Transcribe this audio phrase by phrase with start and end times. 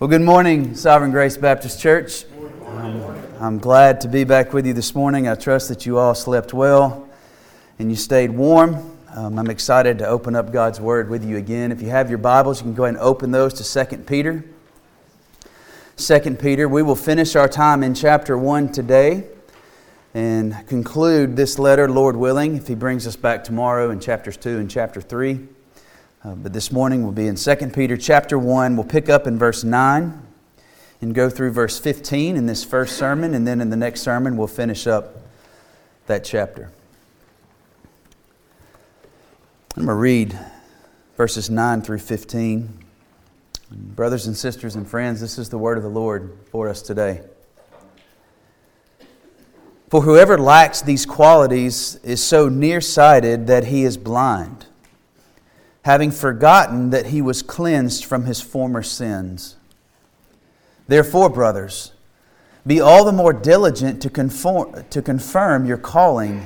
[0.00, 2.24] Well, good morning, Sovereign Grace Baptist Church.
[2.64, 5.28] Um, I'm glad to be back with you this morning.
[5.28, 7.06] I trust that you all slept well
[7.78, 8.96] and you stayed warm.
[9.14, 11.70] Um, I'm excited to open up God's Word with you again.
[11.70, 14.42] If you have your Bibles, you can go ahead and open those to 2 Peter.
[15.98, 19.24] 2 Peter, we will finish our time in chapter 1 today
[20.14, 24.60] and conclude this letter, Lord willing, if He brings us back tomorrow in chapters 2
[24.60, 25.46] and chapter 3.
[26.22, 28.76] Uh, but this morning we'll be in 2 Peter chapter 1.
[28.76, 30.22] We'll pick up in verse 9
[31.00, 34.36] and go through verse 15 in this first sermon, and then in the next sermon
[34.36, 35.16] we'll finish up
[36.08, 36.70] that chapter.
[39.74, 40.38] I'm going to read
[41.16, 42.84] verses 9 through 15.
[43.70, 47.22] Brothers and sisters and friends, this is the word of the Lord for us today.
[49.88, 54.66] For whoever lacks these qualities is so nearsighted that he is blind
[55.82, 59.56] having forgotten that he was cleansed from his former sins.
[60.88, 61.92] Therefore, brothers,
[62.66, 66.44] be all the more diligent to, conform, to confirm your calling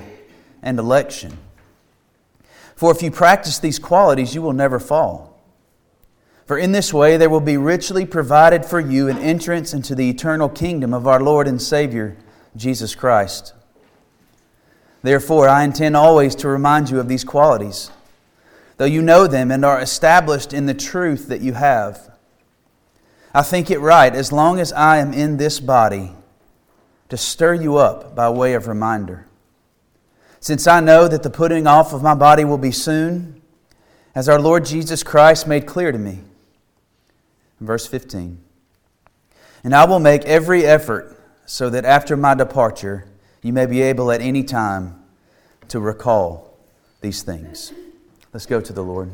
[0.63, 1.39] and election.
[2.77, 5.41] For if you practice these qualities, you will never fall.
[6.47, 10.11] For in this way there will be richly provided for you an entrance into the
[10.11, 12.17] eternal kingdom of our Lord and Savior,
[12.55, 13.55] Jesus Christ.
[15.03, 17.91] Therefore, I intend always to remind you of these qualities
[18.77, 22.11] though you know them and are established in the truth that you have.
[23.33, 26.13] I think it right, as long as I am in this body,
[27.09, 29.27] to stir you up by way of reminder.
[30.41, 33.41] Since I know that the putting off of my body will be soon,
[34.15, 36.21] as our Lord Jesus Christ made clear to me.
[37.61, 38.39] Verse 15
[39.65, 43.07] And I will make every effort so that after my departure,
[43.43, 45.03] you may be able at any time
[45.69, 46.59] to recall
[47.01, 47.73] these things.
[48.35, 49.13] Let's go to the Lord.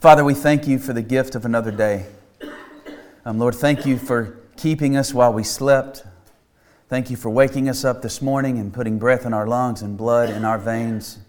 [0.00, 2.06] Father, we thank you for the gift of another day.
[3.24, 6.02] Um, Lord, thank you for keeping us while we slept.
[6.88, 9.96] Thank you for waking us up this morning and putting breath in our lungs and
[9.96, 11.20] blood in our veins.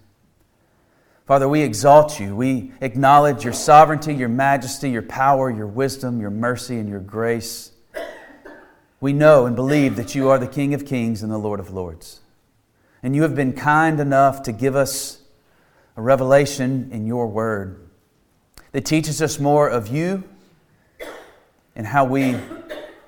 [1.27, 2.35] Father, we exalt you.
[2.35, 7.73] We acknowledge your sovereignty, your majesty, your power, your wisdom, your mercy, and your grace.
[8.99, 11.69] We know and believe that you are the King of kings and the Lord of
[11.69, 12.21] lords.
[13.03, 15.19] And you have been kind enough to give us
[15.95, 17.87] a revelation in your word
[18.71, 20.23] that teaches us more of you
[21.75, 22.35] and how we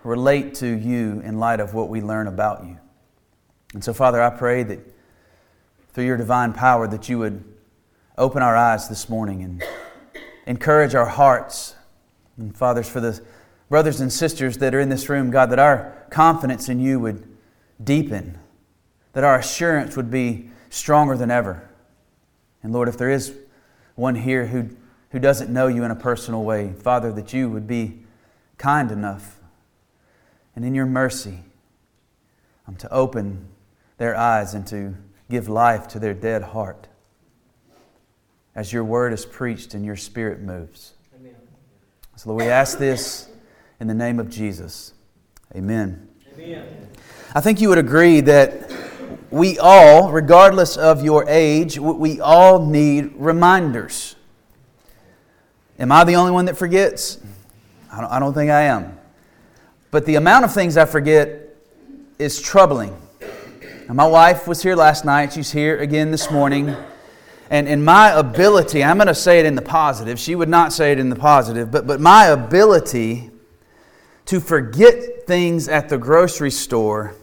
[0.04, 2.78] relate to you in light of what we learn about you.
[3.74, 4.80] And so, Father, I pray that
[5.94, 7.44] through your divine power that you would
[8.18, 9.64] open our eyes this morning and
[10.46, 11.76] encourage our hearts.
[12.38, 13.22] And fathers, for the
[13.70, 17.28] brothers and sisters that are in this room, God, that our confidence in you would
[17.84, 18.38] deepen,
[19.14, 21.70] that our assurance would be stronger than ever.
[22.66, 23.32] And Lord, if there is
[23.94, 24.70] one here who,
[25.12, 28.00] who doesn't know you in a personal way, Father, that you would be
[28.58, 29.40] kind enough
[30.56, 31.42] and in your mercy
[32.68, 33.50] um, to open
[34.00, 34.96] their eyes and to
[35.30, 36.88] give life to their dead heart
[38.56, 40.94] as your word is preached and your spirit moves.
[41.20, 41.36] Amen.
[42.16, 43.30] So, Lord, we ask this
[43.80, 44.92] in the name of Jesus.
[45.56, 46.10] Amen.
[46.36, 46.90] Amen.
[47.36, 48.85] I think you would agree that
[49.36, 54.16] we all, regardless of your age, we all need reminders.
[55.78, 57.20] Am I the only one that forgets?
[57.92, 58.98] I don't, think I am.
[59.92, 61.54] But the amount of things I forget
[62.18, 62.96] is troubling.
[63.90, 65.34] And my wife was here last night.
[65.34, 66.74] She's here again this morning.
[67.50, 70.18] And in my ability, I'm going to say it in the positive.
[70.18, 73.32] She would not say it in the positive, but, but my ability
[74.28, 77.16] to forget things at the grocery store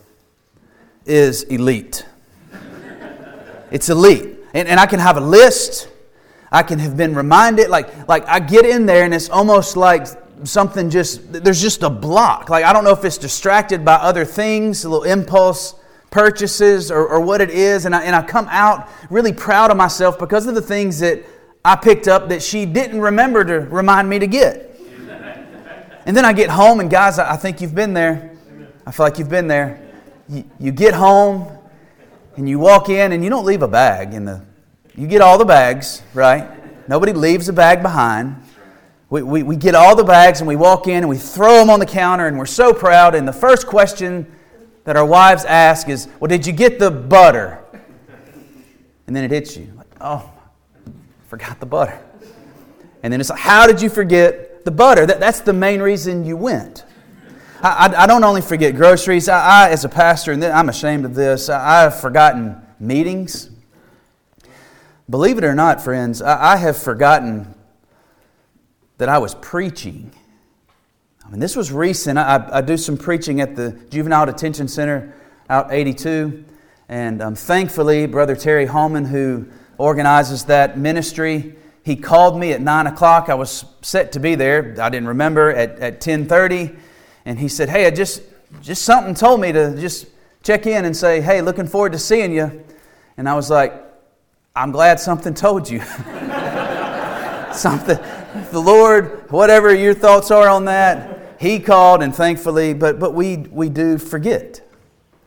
[1.07, 2.07] is elite.
[3.71, 4.39] It's elite.
[4.55, 5.89] And, and I can have a list.
[6.51, 7.71] I can have been reminded.
[7.71, 10.07] Like, like I get in there and it's almost like
[10.45, 12.51] something just, there's just a block.
[12.51, 15.75] Like I don't know if it's distracted by other things, a little impulse
[16.11, 17.87] purchases or, or what it is.
[17.87, 21.25] And I, and I come out really proud of myself because of the things that
[21.65, 24.69] I picked up that she didn't remember to remind me to get.
[26.05, 28.33] And then I get home, and guys, I think you've been there.
[28.85, 29.82] I feel like you've been there
[30.33, 31.47] you, you get home
[32.37, 34.43] and you walk in and you don't leave a bag in the
[34.95, 36.89] you get all the bags right?
[36.89, 38.37] Nobody leaves a bag behind.
[39.09, 41.71] We, we, we get all the bags and we walk in and we throw them
[41.71, 43.15] on the counter and we're so proud.
[43.15, 44.27] And the first question
[44.85, 47.63] that our wives ask is well did you get the butter?
[49.07, 49.71] And then it hits you.
[49.77, 50.31] Like oh
[51.27, 52.01] forgot the butter.
[53.03, 55.05] And then it's like how did you forget the butter?
[55.05, 56.85] That, that's the main reason you went
[57.65, 59.29] I, I, don't only forget groceries.
[59.29, 63.51] I, I, as a pastor, and I'm ashamed of this, I, have forgotten meetings.
[65.09, 67.55] Believe it or not, friends, I, I have forgotten
[68.99, 70.11] that I was preaching.
[71.31, 72.19] And this was recent.
[72.19, 75.15] I, I do some preaching at the Juvenile Detention Center
[75.49, 76.45] out 82.
[76.89, 79.47] And um, thankfully, Brother Terry Holman, who
[79.79, 81.55] organizes that ministry,
[81.85, 83.29] he called me at 9 o'clock.
[83.29, 84.75] I was set to be there.
[84.81, 86.77] I didn't remember at, at 10.30.
[87.25, 88.23] And he said, hey, I just,
[88.61, 90.07] just something told me to just
[90.43, 92.65] check in and say, hey, looking forward to seeing you.
[93.17, 93.73] And I was like,
[94.55, 95.81] I'm glad something told you.
[97.53, 97.99] something,
[98.51, 103.37] the Lord, whatever your thoughts are on that, He called, and thankfully, but, but we,
[103.37, 104.61] we do forget.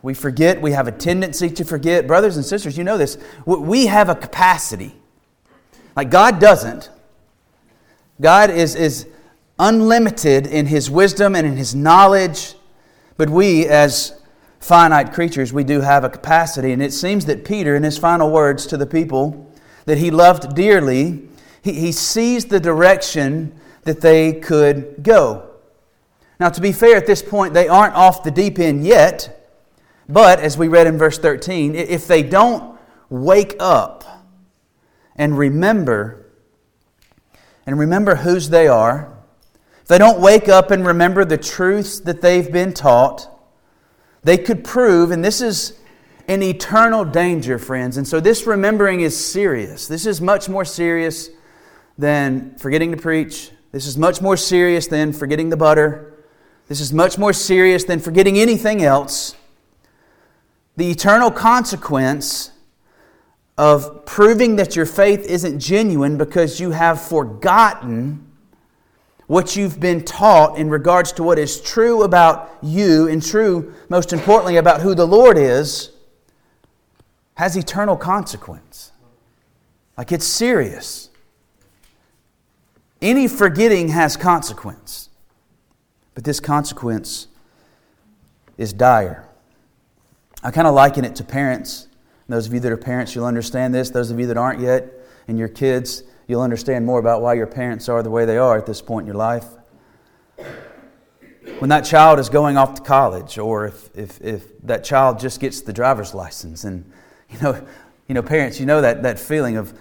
[0.01, 2.05] We forget, we have a tendency to forget.
[2.05, 3.17] Brothers and sisters, you know this.
[3.45, 4.95] We have a capacity.
[5.95, 6.91] Like God doesn't.
[8.21, 9.07] God is, is
[9.59, 12.55] unlimited in His wisdom and in His knowledge,
[13.17, 14.19] but we, as
[14.65, 16.71] finite creatures, we do have a capacity.
[16.71, 19.53] And it seems that Peter, in his final words to the people
[19.85, 21.29] that he loved dearly,
[21.61, 25.51] he, he sees the direction that they could go.
[26.39, 29.51] Now, to be fair, at this point, they aren't off the deep end yet,
[30.09, 32.77] but as we read in verse 13, if they don't
[33.09, 34.03] wake up
[35.15, 36.25] and remember,
[37.67, 39.14] and remember whose they are,
[39.85, 43.29] if they don't wake up and remember the truths that they've been taught,
[44.23, 45.79] they could prove, and this is
[46.27, 47.97] an eternal danger, friends.
[47.97, 49.87] And so this remembering is serious.
[49.87, 51.29] This is much more serious
[51.99, 53.51] than forgetting to preach.
[53.71, 56.15] This is much more serious than forgetting the butter.
[56.67, 59.35] This is much more serious than forgetting anything else.
[60.77, 62.49] The eternal consequence
[63.55, 68.24] of proving that your faith isn't genuine because you have forgotten
[69.27, 74.13] what you've been taught in regards to what is true about you and true, most
[74.13, 75.91] importantly, about who the Lord is,
[77.35, 78.91] has eternal consequence.
[79.97, 81.09] Like it's serious.
[83.01, 85.09] Any forgetting has consequence,
[86.13, 87.27] but this consequence
[88.57, 89.27] is dire.
[90.43, 91.87] I kind of liken it to parents.
[92.27, 93.89] Those of you that are parents, you'll understand this.
[93.89, 94.91] Those of you that aren't yet,
[95.27, 98.57] and your kids, you'll understand more about why your parents are the way they are
[98.57, 99.45] at this point in your life.
[101.59, 105.39] When that child is going off to college, or if, if, if that child just
[105.39, 106.91] gets the driver's license, and
[107.29, 107.65] you know,
[108.07, 109.73] you know, parents, you know that, that feeling of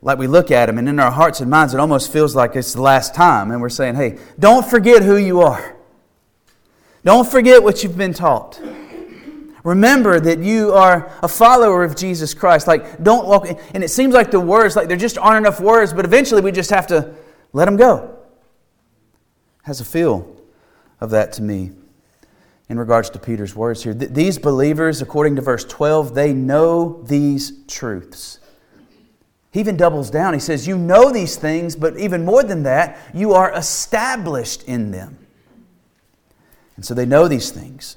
[0.00, 2.54] like we look at them, and in our hearts and minds, it almost feels like
[2.54, 5.76] it's the last time, and we're saying, hey, don't forget who you are.
[7.04, 8.60] Don't forget what you've been taught.
[9.66, 12.68] Remember that you are a follower of Jesus Christ.
[12.68, 13.48] Like, don't walk.
[13.74, 16.52] And it seems like the words, like there just aren't enough words, but eventually we
[16.52, 17.12] just have to
[17.52, 18.16] let them go.
[19.64, 20.36] Has a feel
[21.00, 21.72] of that to me
[22.68, 23.92] in regards to Peter's words here.
[23.92, 28.38] These believers, according to verse 12, they know these truths.
[29.50, 30.32] He even doubles down.
[30.32, 34.92] He says, You know these things, but even more than that, you are established in
[34.92, 35.18] them.
[36.76, 37.96] And so they know these things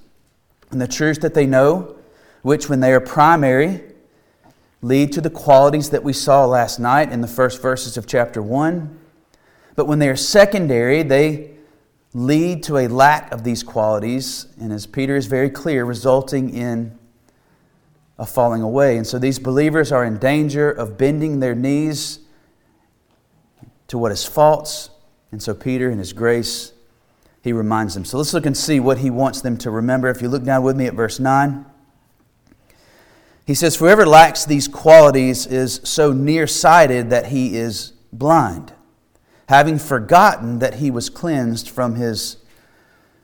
[0.72, 1.96] and the truths that they know,
[2.42, 3.82] which, when they are primary,
[4.82, 8.42] lead to the qualities that we saw last night in the first verses of chapter
[8.42, 8.98] 1.
[9.76, 11.52] But when they are secondary, they
[12.14, 16.98] lead to a lack of these qualities, and as Peter is very clear, resulting in
[18.18, 18.98] a falling away.
[18.98, 22.20] And so these believers are in danger of bending their knees
[23.88, 24.90] to what is false.
[25.32, 26.74] And so Peter, in his grace,
[27.42, 28.06] he reminds them.
[28.06, 30.10] So let's look and see what he wants them to remember.
[30.10, 31.66] If you look down with me at verse 9,
[33.46, 38.74] he says, Whoever lacks these qualities is so nearsighted that he is blind,
[39.48, 42.38] having forgotten that he was cleansed from his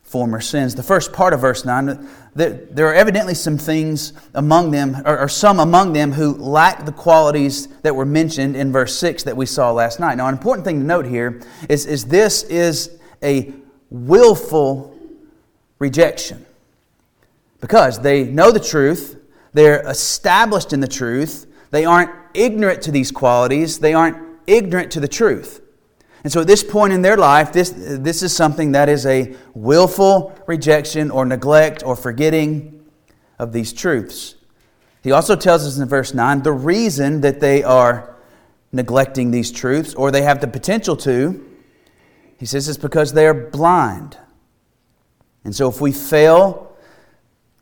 [0.02, 0.76] former sins.
[0.76, 5.60] The first part of verse 9, there are evidently some things among them, or some
[5.60, 9.72] among them who lack the qualities that were mentioned in verse 6 that we saw
[9.72, 10.16] last night.
[10.16, 13.54] Now, an important thing to note here is, is this is a
[13.90, 14.98] willful
[15.80, 16.46] rejection.
[17.62, 19.20] Because they know the truth,
[19.54, 25.00] they're established in the truth, they aren't ignorant to these qualities, they aren't ignorant to
[25.00, 25.62] the truth.
[26.24, 29.36] And so at this point in their life, this, this is something that is a
[29.54, 32.84] willful rejection or neglect or forgetting
[33.38, 34.36] of these truths.
[35.04, 38.16] He also tells us in verse 9 the reason that they are
[38.72, 41.46] neglecting these truths or they have the potential to
[42.38, 44.18] he says it's because they are blind.
[45.44, 46.76] And so if we fail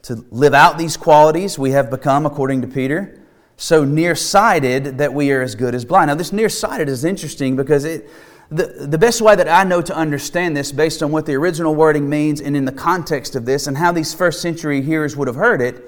[0.04, 3.20] to live out these qualities, we have become, according to Peter,
[3.56, 6.10] so nearsighted that we are as good as blind.
[6.10, 8.10] Now, this nearsighted is interesting because it,
[8.50, 11.76] the, the best way that I know to understand this, based on what the original
[11.76, 15.28] wording means and in the context of this and how these first century hearers would
[15.28, 15.84] have heard it,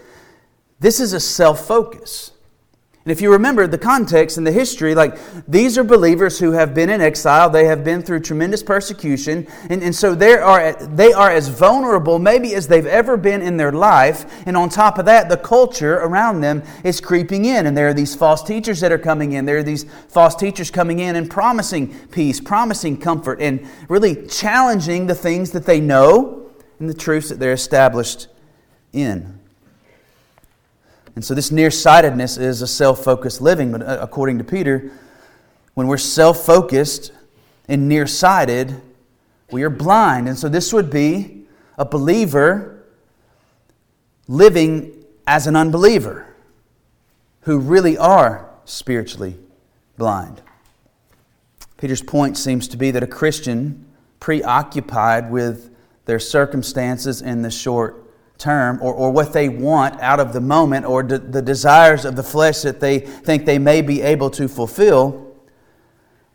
[0.79, 2.31] this is a self focus.
[3.05, 5.15] And if you remember the context and the history, like
[5.47, 9.83] these are believers who have been in exile, they have been through tremendous persecution, and,
[9.83, 13.71] and so they are, they are as vulnerable maybe as they've ever been in their
[13.71, 14.43] life.
[14.47, 17.93] And on top of that, the culture around them is creeping in, and there are
[17.93, 19.45] these false teachers that are coming in.
[19.45, 25.05] There are these false teachers coming in and promising peace, promising comfort, and really challenging
[25.05, 28.29] the things that they know and the truths that they're established
[28.93, 29.39] in.
[31.15, 33.71] And so this nearsightedness is a self focused living.
[33.71, 34.91] But uh, according to Peter,
[35.73, 37.11] when we're self focused
[37.67, 38.81] and nearsighted,
[39.51, 40.27] we are blind.
[40.27, 41.45] And so this would be
[41.77, 42.83] a believer
[44.27, 44.91] living
[45.27, 46.27] as an unbeliever
[47.41, 49.37] who really are spiritually
[49.97, 50.41] blind.
[51.77, 53.85] Peter's point seems to be that a Christian
[54.19, 58.04] preoccupied with their circumstances in the short
[58.37, 62.15] term or, or what they want out of the moment or de- the desires of
[62.15, 65.35] the flesh that they think they may be able to fulfill,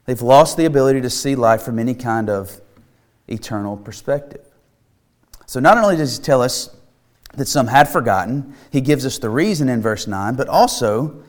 [0.06, 2.60] they've lost the ability to see life from any kind of
[3.28, 4.44] eternal perspective.
[5.46, 6.74] So, not only does he tell us
[7.34, 11.22] that some had forgotten, he gives us the reason in verse 9, but also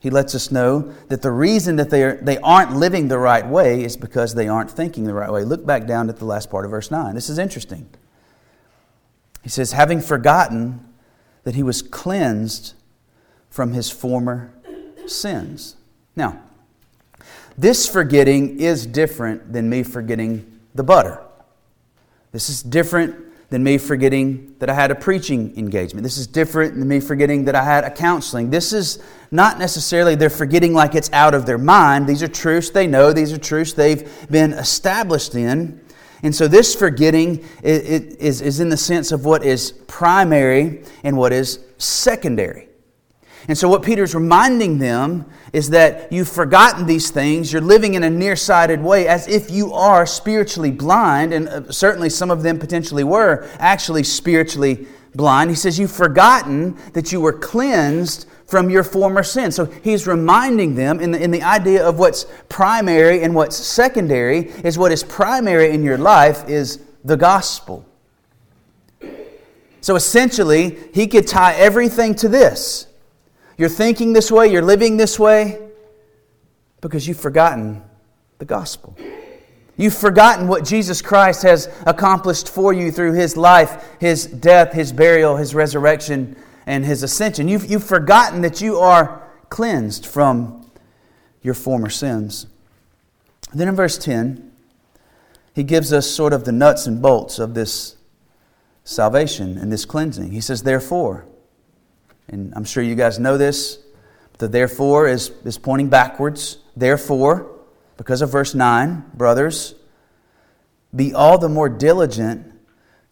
[0.00, 3.46] he lets us know that the reason that they, are, they aren't living the right
[3.46, 5.44] way is because they aren't thinking the right way.
[5.44, 7.14] Look back down at the last part of verse 9.
[7.14, 7.88] This is interesting.
[9.48, 10.86] He says, having forgotten
[11.44, 12.74] that he was cleansed
[13.48, 14.52] from his former
[15.06, 15.74] sins.
[16.14, 16.42] Now,
[17.56, 21.22] this forgetting is different than me forgetting the butter.
[22.30, 23.16] This is different
[23.48, 26.02] than me forgetting that I had a preaching engagement.
[26.02, 28.50] This is different than me forgetting that I had a counseling.
[28.50, 32.06] This is not necessarily they're forgetting like it's out of their mind.
[32.06, 35.80] These are truths they know, these are truths they've been established in.
[36.22, 41.32] And so this forgetting is, is in the sense of what is primary and what
[41.32, 42.68] is secondary.
[43.46, 47.50] And so, what Peter's reminding them is that you've forgotten these things.
[47.50, 51.32] You're living in a nearsighted way as if you are spiritually blind.
[51.32, 55.48] And uh, certainly, some of them potentially were actually spiritually blind.
[55.48, 59.52] He says, You've forgotten that you were cleansed from your former sin.
[59.52, 64.48] So he's reminding them in the, in the idea of what's primary and what's secondary
[64.64, 67.84] is what is primary in your life is the gospel.
[69.82, 72.86] So essentially, he could tie everything to this.
[73.58, 75.60] You're thinking this way, you're living this way
[76.80, 77.82] because you've forgotten
[78.38, 78.96] the gospel.
[79.76, 84.90] You've forgotten what Jesus Christ has accomplished for you through his life, his death, his
[84.90, 86.34] burial, his resurrection,
[86.68, 87.48] and his ascension.
[87.48, 90.70] You've, you've forgotten that you are cleansed from
[91.40, 92.46] your former sins.
[93.54, 94.52] Then in verse 10,
[95.54, 97.96] he gives us sort of the nuts and bolts of this
[98.84, 100.30] salvation and this cleansing.
[100.30, 101.24] He says, Therefore,
[102.28, 103.78] and I'm sure you guys know this,
[104.36, 106.58] the therefore is, is pointing backwards.
[106.76, 107.50] Therefore,
[107.96, 109.74] because of verse 9, brothers,
[110.94, 112.52] be all the more diligent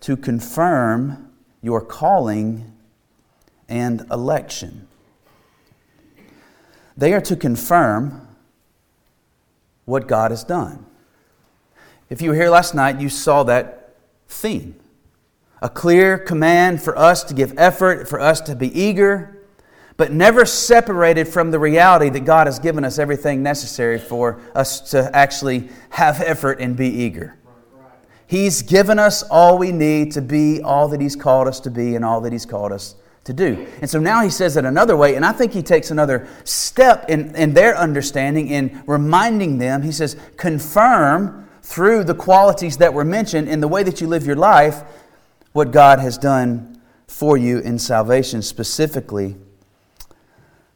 [0.00, 1.32] to confirm
[1.62, 2.75] your calling
[3.68, 4.86] and election.
[6.96, 8.26] They are to confirm
[9.84, 10.86] what God has done.
[12.08, 13.96] If you were here last night, you saw that
[14.28, 14.76] theme.
[15.62, 19.42] A clear command for us to give effort, for us to be eager,
[19.96, 24.90] but never separated from the reality that God has given us everything necessary for us
[24.90, 27.36] to actually have effort and be eager.
[28.26, 31.94] He's given us all we need to be all that He's called us to be
[31.94, 33.66] and all that He's called us to do.
[33.80, 37.10] And so now he says it another way, and I think he takes another step
[37.10, 39.82] in, in their understanding in reminding them.
[39.82, 44.26] He says, confirm through the qualities that were mentioned in the way that you live
[44.26, 44.82] your life
[45.52, 49.36] what God has done for you in salvation, specifically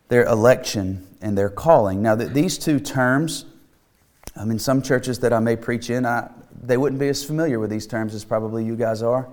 [0.09, 2.03] their election and their calling.
[2.03, 3.45] Now, that these two terms,
[4.35, 6.31] I mean, some churches that I may preach in, I,
[6.61, 9.29] they wouldn't be as familiar with these terms as probably you guys are.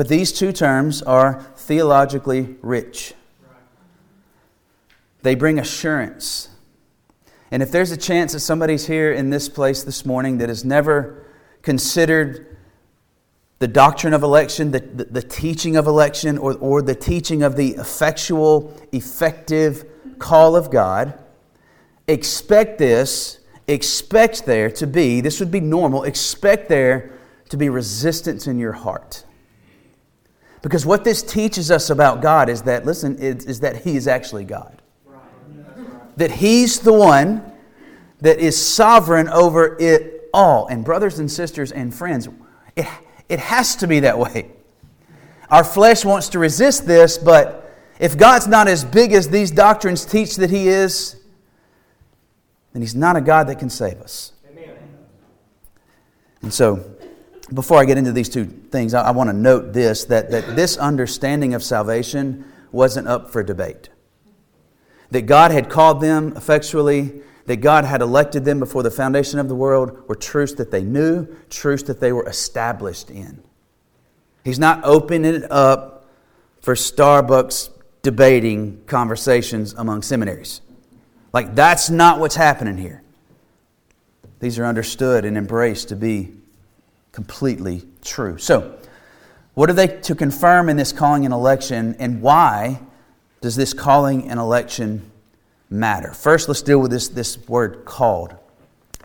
[0.00, 3.12] But these two terms are theologically rich.
[5.20, 6.48] They bring assurance.
[7.50, 10.64] And if there's a chance that somebody's here in this place this morning that has
[10.64, 11.26] never
[11.60, 12.56] considered
[13.58, 17.56] the doctrine of election, the, the, the, teaching of election, or, or the teaching of
[17.56, 19.84] the effectual, effective
[20.18, 21.12] call of God,
[22.08, 27.12] expect this, expect there to be, this would be normal, expect there
[27.50, 29.26] to be resistance in your heart.
[30.62, 34.06] Because what this teaches us about God is that, listen, is, is that He is
[34.06, 34.82] actually God.
[36.16, 37.42] That He's the one
[38.20, 40.66] that is sovereign over it all.
[40.66, 42.28] And, brothers and sisters and friends,
[42.76, 42.86] it,
[43.28, 44.50] it has to be that way.
[45.50, 50.06] Our flesh wants to resist this, but If God's not as big as these doctrines
[50.06, 51.16] teach that He is,
[52.72, 54.32] then He's not a God that can save us.
[54.50, 54.74] Amen.
[56.40, 56.82] And so,
[57.52, 60.56] before I get into these two things, I, I want to note this that, that
[60.56, 63.88] this understanding of salvation wasn't up for debate.
[65.10, 69.48] That God had called them effectually, that God had elected them before the foundation of
[69.48, 73.42] the world were truths that they knew, truths that they were established in.
[74.44, 76.08] He's not opening it up
[76.60, 77.70] for Starbucks
[78.02, 80.60] debating conversations among seminaries.
[81.32, 83.02] Like, that's not what's happening here.
[84.38, 86.32] These are understood and embraced to be
[87.12, 88.38] completely true.
[88.38, 88.78] So,
[89.54, 92.80] what are they to confirm in this calling and election, and why
[93.40, 95.10] does this calling and election
[95.68, 96.12] matter?
[96.12, 98.34] First, let's deal with this, this word called.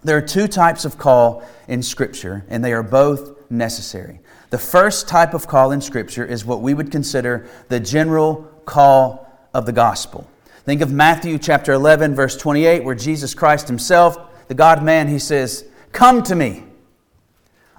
[0.04, 4.20] There are two types of call in Scripture, and they are both necessary.
[4.52, 9.28] The first type of call in Scripture is what we would consider the general call
[9.54, 10.30] of the gospel.
[10.64, 15.20] Think of Matthew chapter 11, verse 28, where Jesus Christ Himself, the God man, He
[15.20, 16.65] says, Come to me,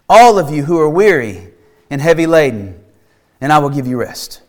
[0.09, 1.53] all of you who are weary
[1.91, 2.83] and heavy laden,
[3.41, 4.43] and I will give you rest.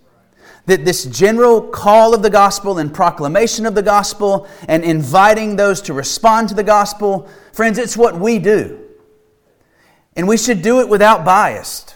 [0.66, 5.82] That this general call of the gospel and proclamation of the gospel and inviting those
[5.84, 8.80] to respond to the gospel, friends, it's what we do.
[10.16, 11.94] And we should do it without bias.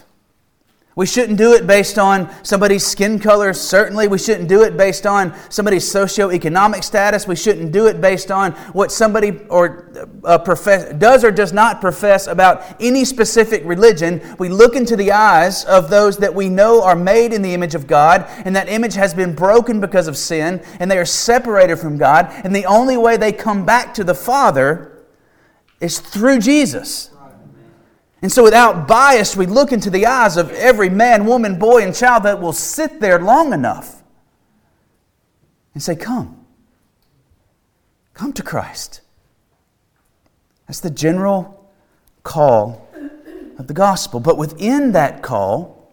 [0.95, 4.09] We shouldn't do it based on somebody's skin color, certainly.
[4.09, 7.25] We shouldn't do it based on somebody's socioeconomic status.
[7.25, 9.89] We shouldn't do it based on what somebody or
[10.25, 14.21] uh, profess, does or does not profess about any specific religion.
[14.37, 17.73] We look into the eyes of those that we know are made in the image
[17.73, 21.77] of God, and that image has been broken because of sin, and they are separated
[21.77, 22.29] from God.
[22.43, 25.05] And the only way they come back to the Father
[25.79, 27.10] is through Jesus.
[28.21, 31.95] And so, without bias, we look into the eyes of every man, woman, boy, and
[31.95, 34.03] child that will sit there long enough
[35.73, 36.37] and say, Come.
[38.13, 39.01] Come to Christ.
[40.67, 41.71] That's the general
[42.23, 42.87] call
[43.57, 44.19] of the gospel.
[44.19, 45.91] But within that call,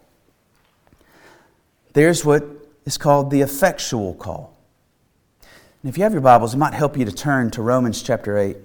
[1.94, 2.44] there's what
[2.84, 4.56] is called the effectual call.
[5.82, 8.36] And if you have your Bibles, it might help you to turn to Romans chapter
[8.36, 8.56] 8.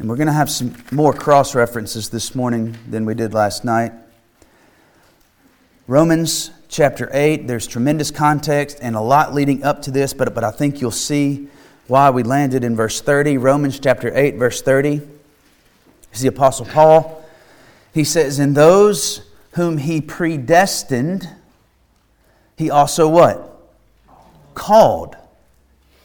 [0.00, 3.66] And we're going to have some more cross references this morning than we did last
[3.66, 3.92] night.
[5.86, 10.42] Romans chapter 8, there's tremendous context and a lot leading up to this, but, but
[10.42, 11.48] I think you'll see
[11.86, 13.36] why we landed in verse 30.
[13.36, 15.02] Romans chapter 8, verse 30
[16.14, 17.22] is the Apostle Paul.
[17.92, 19.20] He says, In those
[19.52, 21.28] whom he predestined,
[22.56, 23.68] he also what?
[24.54, 25.14] Called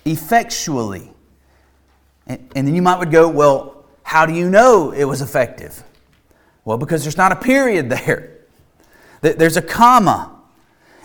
[0.04, 1.14] effectually.
[2.28, 3.75] And, and then you might would go, well,
[4.06, 5.84] how do you know it was effective?
[6.64, 8.38] Well, because there's not a period there.
[9.22, 10.32] There's a comma.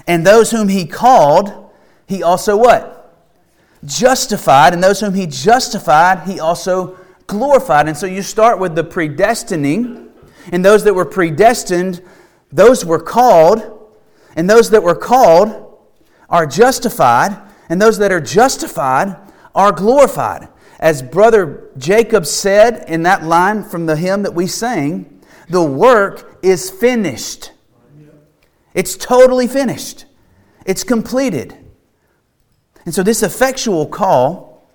[0.06, 1.70] And those whom he called,
[2.06, 3.18] he also what?
[3.86, 4.74] Justified.
[4.74, 7.88] And those whom he justified, he also glorified.
[7.88, 10.10] And so you start with the predestining.
[10.52, 12.02] And those that were predestined,
[12.52, 13.88] those were called.
[14.36, 15.78] And those that were called
[16.28, 17.34] are justified.
[17.70, 19.16] And those that are justified
[19.54, 20.48] are glorified.
[20.80, 26.38] As Brother Jacob said in that line from the hymn that we sang, the work
[26.42, 27.52] is finished.
[28.72, 30.06] It's totally finished.
[30.64, 31.54] It's completed.
[32.86, 34.66] And so this effectual call,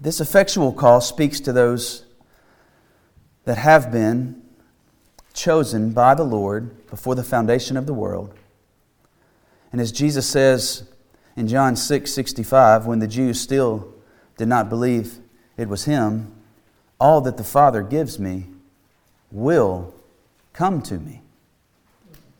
[0.00, 2.06] this effectual call speaks to those
[3.44, 4.40] that have been
[5.34, 8.32] chosen by the Lord before the foundation of the world.
[9.70, 10.84] And as Jesus says
[11.36, 13.93] in John 6 65, when the Jews still
[14.36, 15.18] did not believe
[15.56, 16.32] it was him,
[17.00, 18.46] all that the Father gives me
[19.30, 19.94] will
[20.52, 21.20] come to me.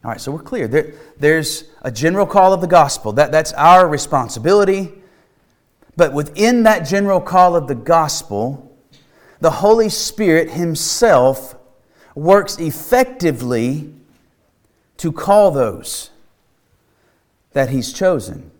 [0.04, 0.68] All right, so we're clear.
[0.68, 3.12] There, there's a general call of the gospel.
[3.12, 4.92] That, that's our responsibility.
[5.96, 8.76] But within that general call of the gospel,
[9.40, 11.56] the Holy Spirit Himself
[12.14, 13.94] works effectively
[14.98, 16.10] to call those
[17.52, 18.50] that He's chosen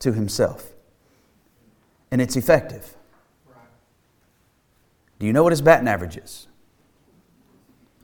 [0.00, 0.67] to Himself
[2.10, 2.94] and it's effective.
[5.18, 6.46] Do you know what his batting average is?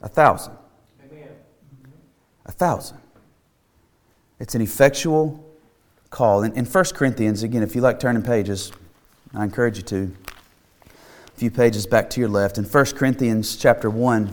[0.02, 0.54] A thousand.
[2.46, 2.98] A thousand.
[4.38, 5.44] It's an effectual
[6.10, 6.42] call.
[6.42, 8.72] In, in 1 Corinthians, again, if you like turning pages,
[9.32, 10.12] I encourage you to.
[10.84, 12.58] A few pages back to your left.
[12.58, 14.32] In 1 Corinthians chapter 1,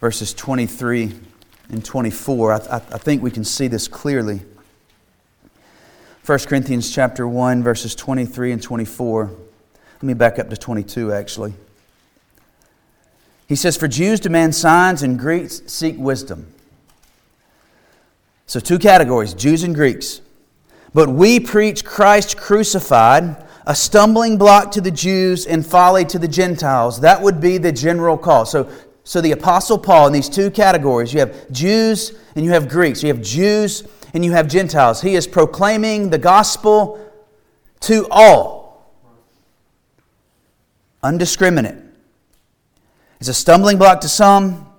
[0.00, 1.14] verses 23
[1.70, 4.42] and 24, I, I, I think we can see this clearly.
[6.26, 9.30] 1 Corinthians chapter 1 verses 23 and 24.
[9.94, 11.54] Let me back up to 22 actually.
[13.46, 16.52] He says, For Jews demand signs and Greeks seek wisdom.
[18.46, 20.20] So, two categories Jews and Greeks.
[20.92, 26.26] But we preach Christ crucified, a stumbling block to the Jews and folly to the
[26.26, 27.02] Gentiles.
[27.02, 28.46] That would be the general call.
[28.46, 28.68] So,
[29.04, 33.04] so the Apostle Paul, in these two categories, you have Jews and you have Greeks.
[33.04, 33.84] You have Jews
[34.16, 35.02] and you have Gentiles.
[35.02, 36.98] He is proclaiming the gospel
[37.80, 38.90] to all,
[41.04, 41.86] undiscriminate.
[43.20, 44.72] It's a stumbling block to some,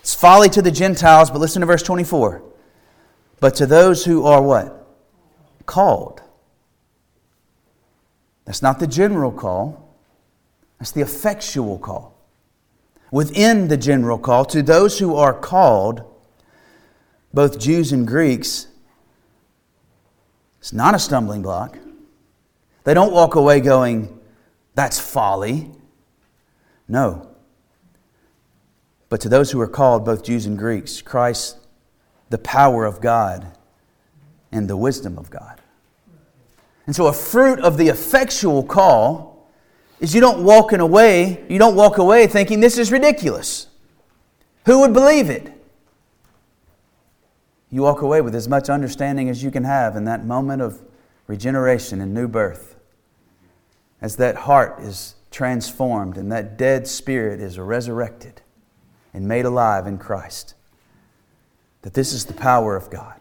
[0.00, 2.42] it's folly to the Gentiles, but listen to verse 24.
[3.40, 4.86] But to those who are what?
[5.64, 6.20] Called.
[8.44, 9.96] That's not the general call,
[10.78, 12.14] that's the effectual call.
[13.10, 16.02] Within the general call, to those who are called,
[17.32, 18.66] both Jews and Greeks,
[20.64, 21.76] it's not a stumbling block.
[22.84, 24.18] They don't walk away going,
[24.74, 25.70] that's folly.
[26.88, 27.28] No.
[29.10, 31.58] But to those who are called, both Jews and Greeks, Christ,
[32.30, 33.46] the power of God
[34.52, 35.60] and the wisdom of God.
[36.86, 39.46] And so, a fruit of the effectual call
[40.00, 43.66] is you don't walk in away, you don't walk away thinking this is ridiculous.
[44.64, 45.52] Who would believe it?
[47.74, 50.80] You walk away with as much understanding as you can have in that moment of
[51.26, 52.76] regeneration and new birth.
[54.00, 58.42] As that heart is transformed and that dead spirit is resurrected
[59.12, 60.54] and made alive in Christ.
[61.82, 63.20] That this is the power of God,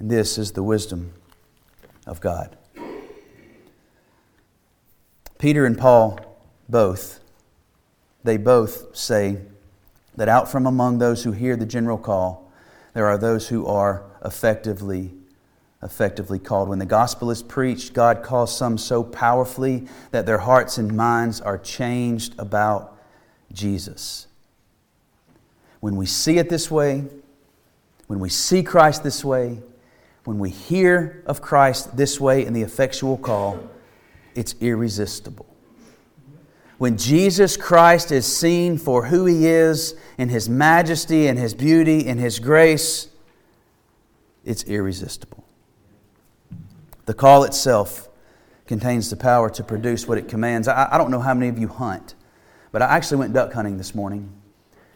[0.00, 1.12] and this is the wisdom
[2.08, 2.56] of God.
[5.38, 6.18] Peter and Paul
[6.68, 7.20] both,
[8.24, 9.42] they both say
[10.16, 12.43] that out from among those who hear the general call,
[12.94, 15.12] there are those who are effectively
[15.84, 16.68] effectively called.
[16.70, 21.42] When the gospel is preached, God calls some so powerfully that their hearts and minds
[21.42, 22.98] are changed about
[23.52, 24.26] Jesus.
[25.80, 27.04] When we see it this way,
[28.06, 29.58] when we see Christ this way,
[30.24, 33.60] when we hear of Christ this way in the effectual call,
[34.34, 35.53] it's irresistible.
[36.84, 42.06] When Jesus Christ is seen for who he is in his majesty and his beauty
[42.06, 43.08] and his grace,
[44.44, 45.46] it's irresistible.
[47.06, 48.10] The call itself
[48.66, 50.68] contains the power to produce what it commands.
[50.68, 52.16] I, I don't know how many of you hunt,
[52.70, 54.30] but I actually went duck hunting this morning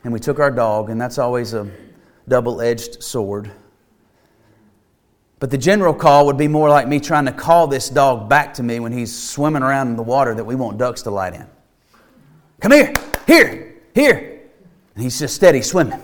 [0.04, 1.70] and we took our dog, and that's always a
[2.28, 3.50] double edged sword.
[5.40, 8.52] But the general call would be more like me trying to call this dog back
[8.54, 11.32] to me when he's swimming around in the water that we want ducks to light
[11.32, 11.46] in.
[12.60, 12.92] Come here,
[13.26, 14.40] here, here.
[14.94, 16.02] And he's just steady swimming.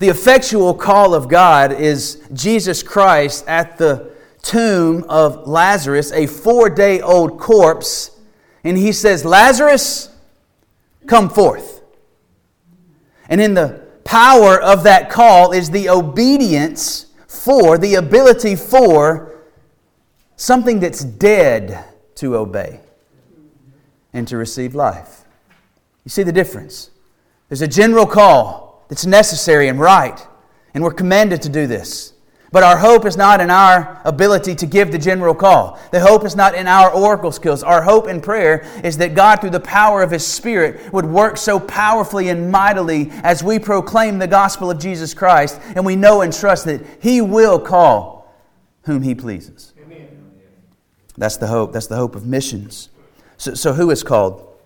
[0.00, 4.10] The effectual call of God is Jesus Christ at the
[4.42, 8.10] tomb of Lazarus, a four day old corpse,
[8.64, 10.08] and he says, Lazarus,
[11.06, 11.82] come forth.
[13.28, 19.44] And in the power of that call is the obedience for, the ability for
[20.34, 21.84] something that's dead
[22.16, 22.80] to obey
[24.12, 25.24] and to receive life.
[26.04, 26.90] You see the difference?
[27.48, 30.26] There's a general call that's necessary and right,
[30.74, 32.12] and we're commanded to do this.
[32.52, 35.80] But our hope is not in our ability to give the general call.
[35.90, 37.62] The hope is not in our oracle skills.
[37.62, 41.38] Our hope in prayer is that God, through the power of His Spirit, would work
[41.38, 46.20] so powerfully and mightily as we proclaim the gospel of Jesus Christ, and we know
[46.20, 48.30] and trust that He will call
[48.82, 49.72] whom He pleases.
[49.82, 50.08] Amen.
[51.16, 51.72] That's the hope.
[51.72, 52.90] That's the hope of missions.
[53.42, 54.56] So, so who is called?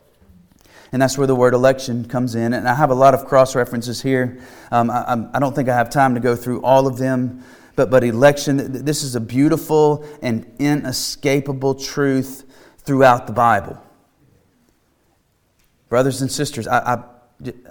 [0.93, 2.53] And that's where the word election comes in.
[2.53, 4.39] And I have a lot of cross references here.
[4.71, 7.43] Um, I, I don't think I have time to go through all of them.
[7.75, 12.45] But, but election, this is a beautiful and inescapable truth
[12.81, 13.83] throughout the Bible.
[15.89, 17.05] Brothers and sisters, I, I,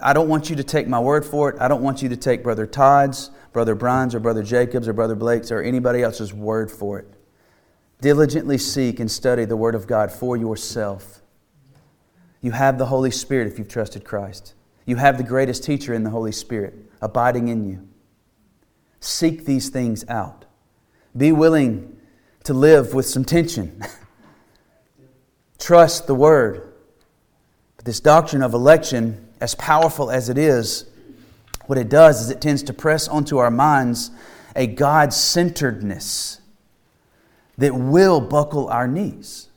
[0.02, 1.60] I don't want you to take my word for it.
[1.60, 5.14] I don't want you to take Brother Todd's, Brother Brian's, or Brother Jacob's, or Brother
[5.14, 7.15] Blake's, or anybody else's word for it.
[8.00, 11.22] Diligently seek and study the Word of God for yourself.
[12.42, 14.54] You have the Holy Spirit if you've trusted Christ.
[14.84, 17.88] You have the greatest teacher in the Holy Spirit abiding in you.
[19.00, 20.44] Seek these things out.
[21.16, 21.96] Be willing
[22.44, 23.80] to live with some tension.
[25.58, 26.72] Trust the Word.
[27.76, 30.84] But this doctrine of election, as powerful as it is,
[31.66, 34.10] what it does is it tends to press onto our minds
[34.54, 36.40] a God centeredness
[37.58, 39.48] that will buckle our knees.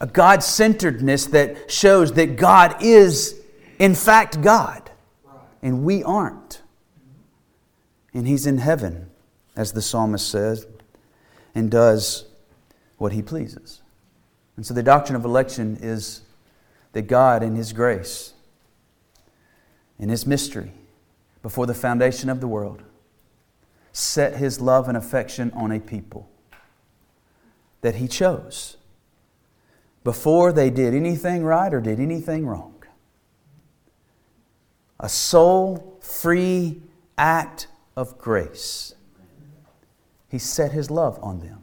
[0.00, 3.40] A God centeredness that shows that God is,
[3.78, 4.90] in fact, God,
[5.62, 6.62] and we aren't
[8.14, 9.10] and he's in heaven,
[9.56, 10.66] as the psalmist says,
[11.54, 12.24] and does
[12.96, 13.82] what he pleases.
[14.56, 16.22] And so the doctrine of election is
[16.92, 18.34] that God, in His grace,
[19.98, 20.72] in His mystery,
[21.42, 22.82] before the foundation of the world,
[23.94, 26.28] set His love and affection on a people
[27.80, 28.76] that He chose
[30.02, 32.74] before they did anything right or did anything wrong.
[35.00, 36.82] A soul free
[37.16, 38.94] act of grace.
[40.28, 41.62] He set His love on them.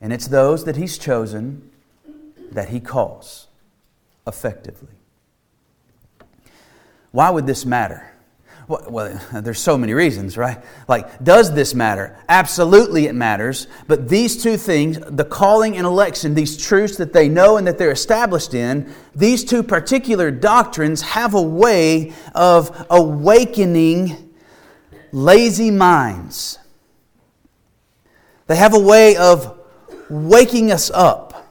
[0.00, 1.70] And it's those that He's chosen
[2.52, 3.48] that He calls
[4.26, 4.94] effectively.
[7.10, 8.13] Why would this matter?
[8.66, 10.62] Well, there's so many reasons, right?
[10.88, 12.16] Like, does this matter?
[12.30, 13.66] Absolutely, it matters.
[13.86, 17.76] But these two things, the calling and election, these truths that they know and that
[17.76, 24.32] they're established in, these two particular doctrines have a way of awakening
[25.12, 26.58] lazy minds.
[28.46, 29.58] They have a way of
[30.08, 31.46] waking us up.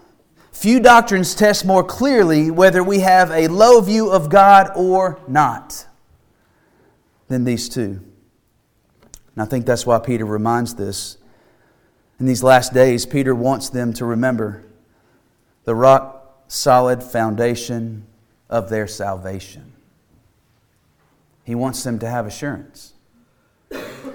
[0.51, 5.85] Few doctrines test more clearly whether we have a low view of God or not
[7.27, 8.01] than these two.
[9.35, 11.17] And I think that's why Peter reminds this.
[12.19, 14.63] In these last days, Peter wants them to remember
[15.63, 18.05] the rock solid foundation
[18.49, 19.73] of their salvation.
[21.43, 22.93] He wants them to have assurance.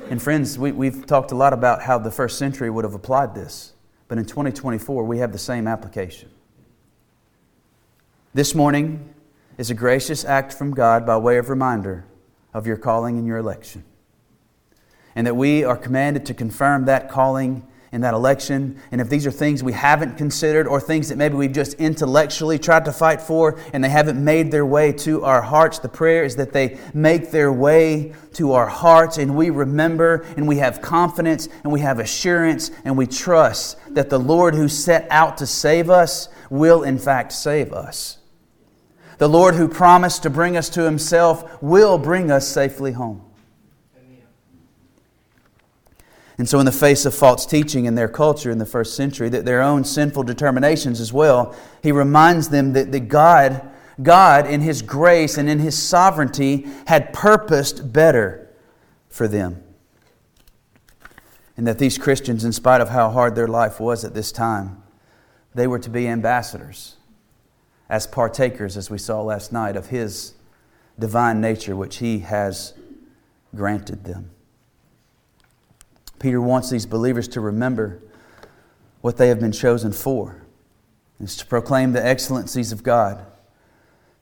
[0.08, 3.34] And, friends, we, have talked a lot about how the first century would have applied
[3.34, 3.72] this,
[4.06, 6.30] but in 2024, we have the same application.
[8.32, 9.12] This morning
[9.58, 12.04] is a gracious act from God by way of reminder
[12.54, 13.84] of your calling and your election.
[15.14, 18.80] And that we are commanded to confirm that calling in that election.
[18.90, 22.58] And if these are things we haven't considered or things that maybe we've just intellectually
[22.58, 26.24] tried to fight for and they haven't made their way to our hearts, the prayer
[26.24, 30.82] is that they make their way to our hearts and we remember and we have
[30.82, 35.46] confidence and we have assurance and we trust that the Lord who set out to
[35.46, 38.17] save us will in fact save us.
[39.18, 43.24] The Lord who promised to bring us to Himself will bring us safely home.
[46.38, 49.28] And so, in the face of false teaching in their culture in the first century,
[49.30, 53.68] that their own sinful determinations as well, he reminds them that, that God,
[54.00, 58.54] God, in His grace and in His sovereignty, had purposed better
[59.08, 59.64] for them.
[61.56, 64.80] And that these Christians, in spite of how hard their life was at this time,
[65.56, 66.97] they were to be ambassadors
[67.88, 70.34] as partakers, as we saw last night, of His
[70.98, 72.74] divine nature, which He has
[73.54, 74.30] granted them.
[76.18, 78.02] Peter wants these believers to remember
[79.00, 80.42] what they have been chosen for.
[81.20, 83.24] is to proclaim the excellencies of God,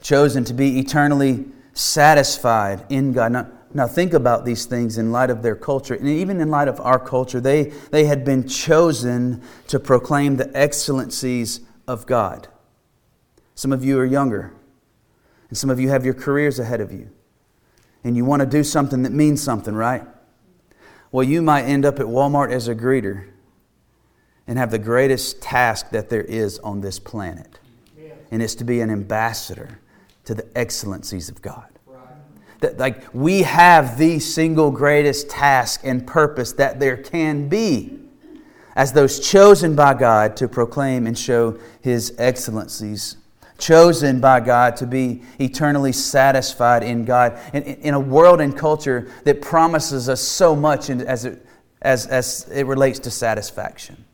[0.01, 3.33] chosen to be eternally satisfied in God.
[3.33, 6.69] Now, now think about these things in light of their culture, and even in light
[6.69, 7.41] of our culture.
[7.41, 12.49] They, they had been chosen to proclaim the excellencies of God.
[13.57, 14.53] Some of you are younger,
[15.49, 17.11] and some of you have your careers ahead of you,
[18.05, 20.03] and you want to do something that means something, right?
[21.11, 23.29] Well, you might end up at Walmart as a greeter
[24.47, 27.59] and have the greatest task that there is on this planet,
[28.31, 29.81] and it's to be an ambassador
[30.27, 31.71] to the excellencies of God.
[32.61, 38.01] That, like we have the single greatest task and purpose that there can be
[38.75, 43.17] as those chosen by God to proclaim and show His excellencies
[43.59, 47.39] chosen by God to be eternally satisfied in God.
[47.53, 51.47] In, in a world and culture that promises us so much as it,
[51.83, 54.05] as, as it relates to satisfaction.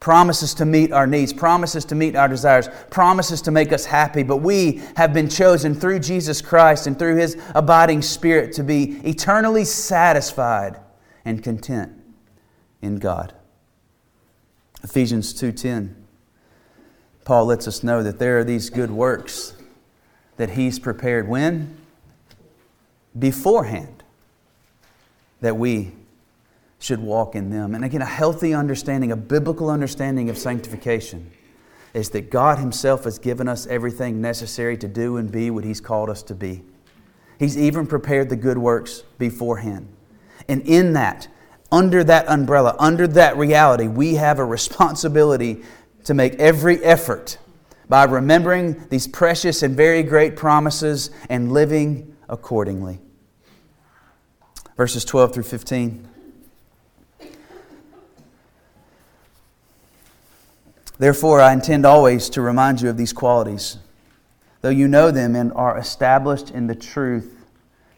[0.00, 4.22] Promises to meet our needs, promises to meet our desires, promises to make us happy.
[4.22, 9.00] But we have been chosen through Jesus Christ and through His abiding Spirit to be
[9.04, 10.78] eternally satisfied
[11.24, 11.92] and content
[12.80, 13.34] in God.
[14.84, 15.97] Ephesians 2:10
[17.28, 19.52] Paul lets us know that there are these good works
[20.38, 21.76] that he's prepared when?
[23.18, 24.02] Beforehand,
[25.42, 25.92] that we
[26.78, 27.74] should walk in them.
[27.74, 31.30] And again, a healthy understanding, a biblical understanding of sanctification
[31.92, 35.82] is that God Himself has given us everything necessary to do and be what He's
[35.82, 36.62] called us to be.
[37.38, 39.86] He's even prepared the good works beforehand.
[40.48, 41.28] And in that,
[41.70, 45.62] under that umbrella, under that reality, we have a responsibility
[46.08, 47.36] to make every effort
[47.86, 52.98] by remembering these precious and very great promises and living accordingly.
[54.74, 56.08] Verses 12 through 15.
[60.98, 63.76] Therefore, I intend always to remind you of these qualities,
[64.62, 67.44] though you know them and are established in the truth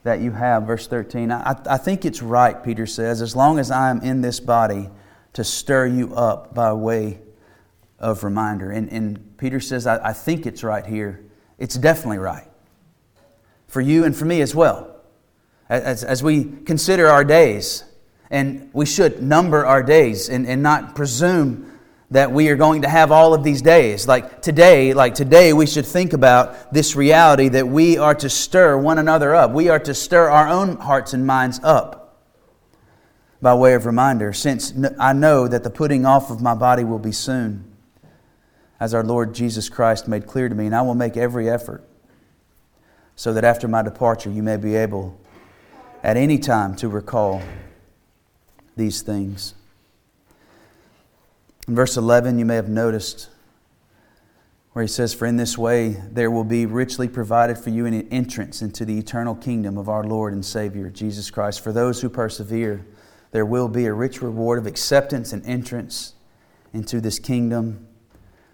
[0.03, 0.65] that you have.
[0.65, 1.31] Verse 13.
[1.31, 4.91] I, I think it's right, Peter says, as long as I am in this body,
[5.35, 7.21] to stir you up by way
[8.01, 8.71] of reminder.
[8.71, 11.25] And, and Peter says, I, I think it's right here
[11.61, 12.49] it's definitely right.
[13.69, 14.97] For you and for me as well.
[15.69, 17.85] As, as we consider our days,
[18.31, 21.79] and we should number our days and, and not presume
[22.11, 24.09] that we are going to have all of these days.
[24.09, 28.77] Like today, like today, we should think about this reality that we are to stir
[28.77, 29.53] one another up.
[29.53, 32.27] We are to stir our own hearts and minds up.
[33.43, 36.99] By way of reminder, since I know that the putting off of my body will
[36.99, 37.70] be soon,
[38.81, 41.85] as our Lord Jesus Christ made clear to me, and I will make every effort
[43.15, 45.21] so that after my departure you may be able
[46.03, 47.43] at any time to recall
[48.77, 49.55] these things.
[51.69, 53.29] In verse 11, you may have noticed
[54.73, 58.09] where he says, For in this way there will be richly provided for you an
[58.09, 61.61] entrance into the eternal kingdom of our Lord and Savior, Jesus Christ.
[61.63, 62.87] For those who persevere,
[63.33, 66.15] there will be a rich reward of acceptance and entrance
[66.73, 67.87] into this kingdom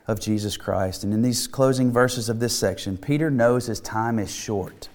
[0.06, 1.04] of Jesus Christ.
[1.04, 4.88] And in these closing verses of this section, Peter knows his time is short.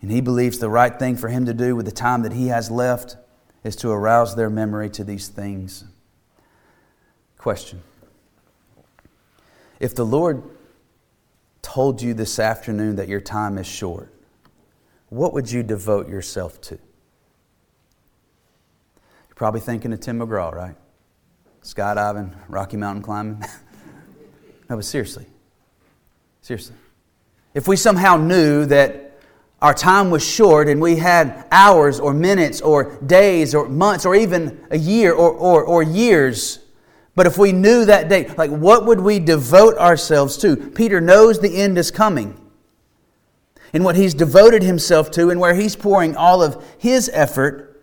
[0.00, 2.48] And he believes the right thing for him to do with the time that he
[2.48, 3.16] has left
[3.64, 5.84] is to arouse their memory to these things.
[7.38, 7.82] Question
[9.80, 10.42] If the Lord
[11.62, 14.12] told you this afternoon that your time is short,
[15.08, 16.74] what would you devote yourself to?
[19.28, 20.76] You're probably thinking of Tim McGraw, right?
[21.66, 23.40] Skydiving, Rocky Mountain climbing.
[24.70, 25.26] no, but seriously.
[26.40, 26.76] Seriously.
[27.54, 29.18] If we somehow knew that
[29.60, 34.14] our time was short and we had hours or minutes or days or months or
[34.14, 36.60] even a year or, or, or years
[37.16, 40.54] but if we knew that day, like what would we devote ourselves to?
[40.54, 42.38] Peter knows the end is coming.
[43.72, 47.82] And what he's devoted himself to and where he's pouring all of his effort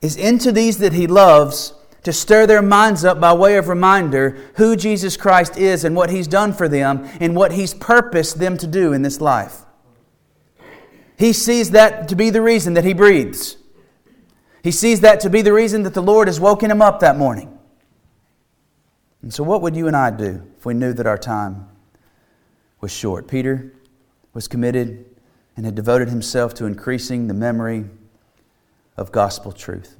[0.00, 1.74] is into these that he loves
[2.08, 6.08] to stir their minds up by way of reminder who Jesus Christ is and what
[6.08, 9.66] he's done for them and what he's purposed them to do in this life.
[11.18, 13.58] He sees that to be the reason that he breathes.
[14.64, 17.18] He sees that to be the reason that the Lord has woken him up that
[17.18, 17.58] morning.
[19.20, 21.68] And so, what would you and I do if we knew that our time
[22.80, 23.28] was short?
[23.28, 23.74] Peter
[24.32, 25.04] was committed
[25.58, 27.84] and had devoted himself to increasing the memory
[28.96, 29.98] of gospel truth.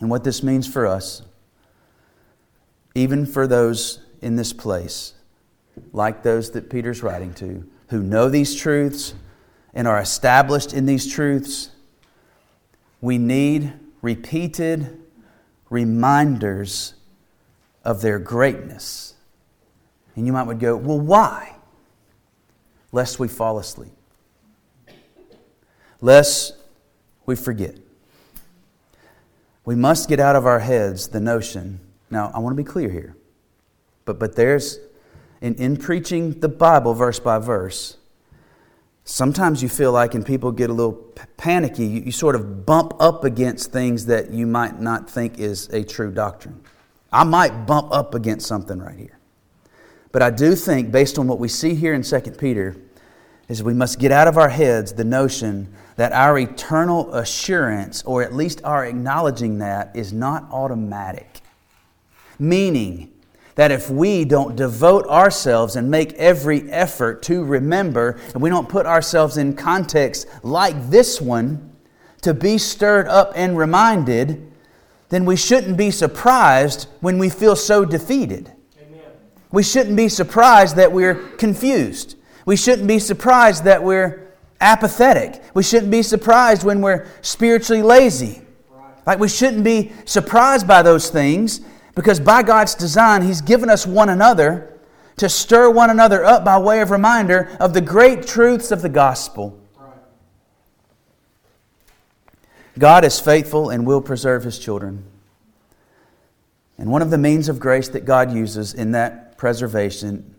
[0.00, 1.22] And what this means for us,
[2.94, 5.14] even for those in this place,
[5.92, 9.14] like those that Peter's writing to, who know these truths
[9.72, 11.70] and are established in these truths,
[13.00, 15.00] we need repeated
[15.70, 16.94] reminders
[17.84, 19.14] of their greatness.
[20.16, 21.56] And you might would go, well, why?
[22.92, 23.92] Lest we fall asleep.
[26.00, 26.54] Lest
[27.26, 27.76] we forget.
[29.64, 31.80] We must get out of our heads the notion.
[32.10, 33.16] Now, I want to be clear here.
[34.04, 34.78] But, but there's,
[35.40, 37.96] in, in preaching the Bible verse by verse,
[39.04, 40.92] sometimes you feel like, and people get a little
[41.36, 45.68] panicky, you, you sort of bump up against things that you might not think is
[45.68, 46.60] a true doctrine.
[47.12, 49.18] I might bump up against something right here.
[50.12, 52.76] But I do think, based on what we see here in 2 Peter,
[53.48, 58.22] is we must get out of our heads the notion that our eternal assurance, or
[58.22, 61.40] at least our acknowledging that, is not automatic.
[62.38, 63.12] Meaning
[63.54, 68.68] that if we don't devote ourselves and make every effort to remember, and we don't
[68.68, 71.70] put ourselves in context like this one
[72.22, 74.50] to be stirred up and reminded,
[75.10, 78.50] then we shouldn't be surprised when we feel so defeated.
[78.80, 79.02] Amen.
[79.52, 82.16] We shouldn't be surprised that we're confused.
[82.46, 85.42] We shouldn't be surprised that we're apathetic.
[85.54, 88.42] We shouldn't be surprised when we're spiritually lazy.
[89.06, 91.60] Like we shouldn't be surprised by those things
[91.94, 94.78] because by God's design, He's given us one another
[95.16, 98.88] to stir one another up by way of reminder of the great truths of the
[98.88, 99.58] gospel.
[102.78, 105.04] God is faithful and will preserve his children.
[106.76, 110.33] And one of the means of grace that God uses in that preservation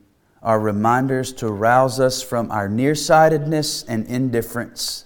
[0.45, 5.05] are reminders to rouse us from our nearsightedness and indifference.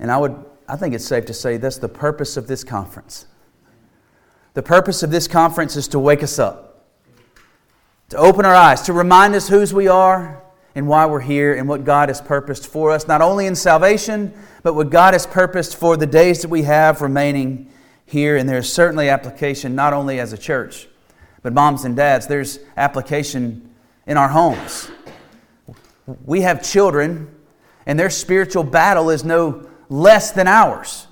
[0.00, 3.26] And I would I think it's safe to say that's the purpose of this conference.
[4.54, 6.86] The purpose of this conference is to wake us up,
[8.10, 10.42] to open our eyes, to remind us whose we are,
[10.74, 14.32] and why we're here and what God has purposed for us, not only in salvation,
[14.62, 17.70] but what God has purposed for the days that we have remaining
[18.06, 18.36] here.
[18.36, 20.88] And there's certainly application not only as a church,
[21.42, 23.69] but moms and dads, there's application
[24.10, 24.90] in our homes.
[26.24, 27.32] We have children,
[27.86, 31.06] and their spiritual battle is no less than ours.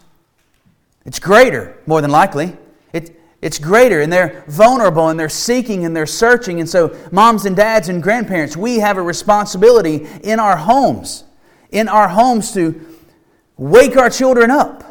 [1.07, 2.57] It's greater, more than likely.
[2.93, 6.59] It, it's greater and they're vulnerable and they're seeking and they're searching.
[6.59, 11.23] And so, moms and dads and grandparents, we have a responsibility in our homes,
[11.71, 12.85] in our homes to
[13.57, 14.88] wake our children up,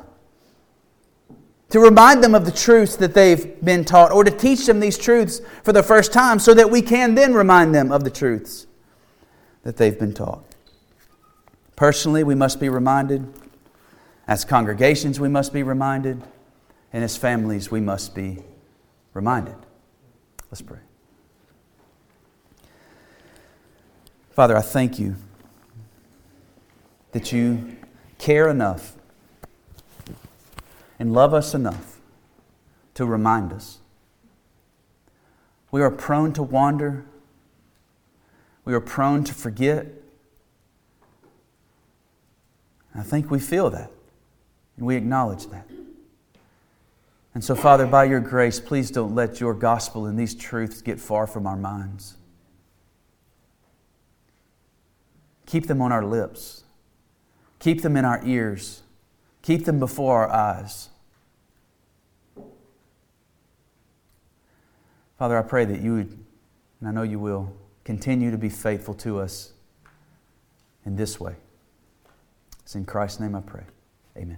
[1.69, 4.97] to remind them of the truths that they've been taught, or to teach them these
[4.97, 8.67] truths for the first time so that we can then remind them of the truths
[9.63, 10.43] that they've been taught.
[11.75, 13.31] Personally, we must be reminded.
[14.27, 16.23] As congregations, we must be reminded.
[16.93, 18.39] And as families, we must be
[19.13, 19.55] reminded.
[20.49, 20.79] Let's pray.
[24.31, 25.15] Father, I thank you
[27.11, 27.75] that you
[28.17, 28.96] care enough
[30.99, 31.99] and love us enough
[32.93, 33.79] to remind us.
[35.71, 37.05] We are prone to wander.
[38.65, 39.87] We are prone to forget.
[42.95, 43.91] I think we feel that
[44.77, 45.69] and we acknowledge that.
[47.33, 50.99] And so, Father, by your grace, please don't let your gospel and these truths get
[50.99, 52.15] far from our minds.
[55.45, 56.63] Keep them on our lips,
[57.59, 58.81] keep them in our ears,
[59.47, 60.89] keep them before our eyes.
[65.17, 66.25] Father, I pray that you would,
[66.81, 69.53] and I know you will, continue to be faithful to us
[70.85, 71.37] in this way.
[72.63, 73.63] It's in Christ's name I pray.
[74.17, 74.37] Amen.